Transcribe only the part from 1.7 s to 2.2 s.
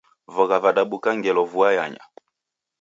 yanya.